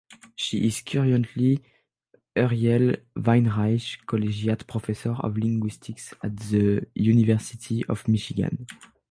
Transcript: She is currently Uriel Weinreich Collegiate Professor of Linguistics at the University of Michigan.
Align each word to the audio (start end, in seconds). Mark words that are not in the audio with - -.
She 0.35 0.65
is 0.65 0.81
currently 0.81 1.61
Uriel 2.35 2.97
Weinreich 3.13 4.03
Collegiate 4.07 4.65
Professor 4.65 5.11
of 5.11 5.37
Linguistics 5.37 6.11
at 6.23 6.35
the 6.37 6.87
University 6.95 7.85
of 7.87 8.07
Michigan. 8.07 8.65